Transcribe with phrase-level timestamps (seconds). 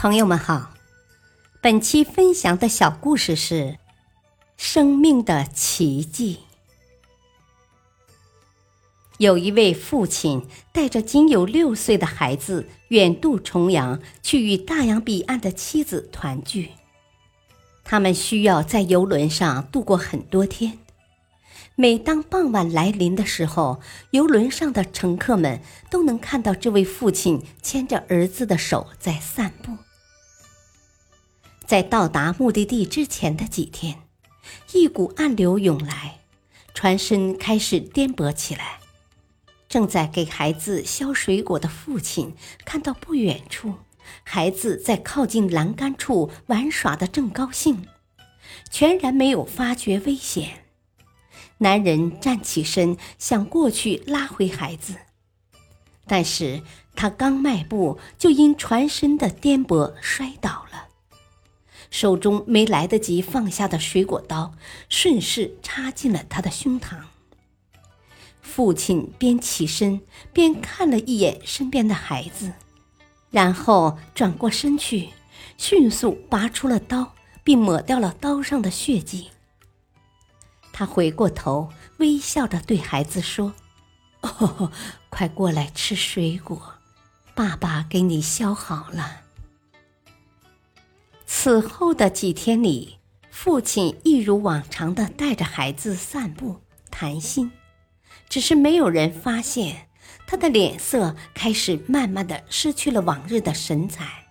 [0.00, 0.74] 朋友们好，
[1.60, 3.54] 本期分享的小故事是
[4.56, 6.36] 《生命的奇迹》。
[9.18, 16.70] 有一位父亲带着仅有六岁的孩子远渡重洋，去与大洋彼岸的妻子团聚。
[17.82, 20.78] 他们需要在游轮上度过很多天。
[21.74, 23.80] 每当傍晚来临的时候，
[24.12, 25.60] 游轮上的乘客们
[25.90, 29.76] 都能看到这位父亲牵着儿子的手在散步。
[31.68, 33.98] 在到达目的地之前的几天，
[34.72, 36.20] 一股暗流涌来，
[36.72, 38.78] 船身开始颠簸起来。
[39.68, 43.74] 正在给孩子削水果的父亲看到不远处，
[44.24, 47.86] 孩子在靠近栏杆处玩耍的正高兴，
[48.70, 50.64] 全然没有发觉危险。
[51.58, 54.94] 男人站起身，想过去拉回孩子，
[56.06, 56.62] 但是
[56.96, 60.87] 他刚迈步，就因船身的颠簸摔倒了，
[61.90, 64.54] 手中没来得及放下的水果刀
[64.88, 66.98] 顺势插进了他的胸膛。
[68.42, 70.00] 父亲边起身
[70.32, 72.52] 边看了一眼身边的孩子，
[73.30, 75.10] 然后转过身去，
[75.56, 79.28] 迅速拔出了刀，并抹掉了刀上的血迹。
[80.72, 83.52] 他回过头，微笑着对孩子说
[84.22, 84.72] ：“哦，
[85.08, 86.74] 快过来吃水果，
[87.34, 89.22] 爸爸给你削好了。”
[91.40, 92.98] 此后的几天里，
[93.30, 97.52] 父亲一如往常的带着孩子散步谈心，
[98.28, 99.86] 只是没有人发现
[100.26, 104.26] 他的脸色开始慢慢的失去了往日的神采，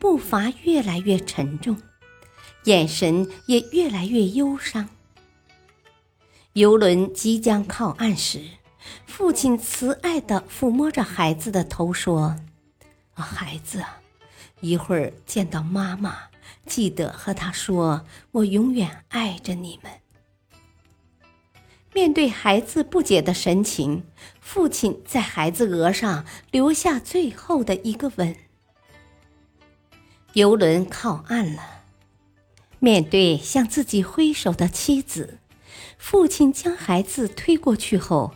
[0.00, 1.80] 步伐越来越沉重，
[2.64, 4.88] 眼神也越来越忧伤。
[6.54, 8.42] 游轮即将靠岸时，
[9.06, 12.34] 父亲慈爱的抚摸着孩子的头，说
[13.14, 13.84] ：“孩子，
[14.60, 16.18] 一会儿见到妈妈，
[16.66, 19.92] 记得和他说，我永远爱着你们。”
[21.94, 24.04] 面对孩子不解的神情，
[24.40, 28.36] 父亲在孩子额上留下最后的一个吻。
[30.34, 31.84] 游轮靠岸了，
[32.78, 35.38] 面对向自己挥手的妻子。
[35.96, 38.34] 父亲将孩子推过去后，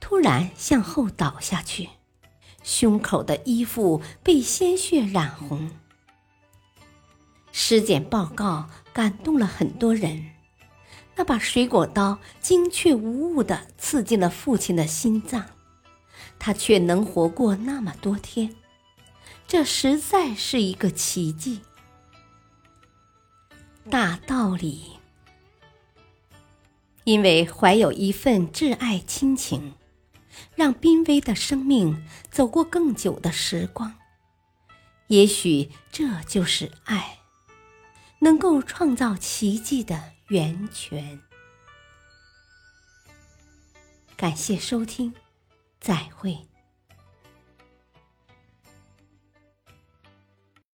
[0.00, 1.90] 突然向后倒下去，
[2.62, 5.70] 胸口的衣服被鲜血染红。
[7.52, 10.30] 尸检报告感动了很多人，
[11.14, 15.44] 那把水果刀精确无误地刺进了父亲的心脏，
[16.38, 18.54] 他却能活过那么多天，
[19.46, 21.60] 这实在是一个奇迹。
[23.88, 24.98] 大道理。
[27.04, 29.74] 因为怀有一份挚爱亲情，
[30.54, 33.92] 让濒危的生命走过更久的时光，
[35.08, 37.18] 也许这就是爱，
[38.22, 41.20] 能够创造奇迹的源泉。
[44.16, 45.12] 感谢收听，
[45.80, 46.38] 再会。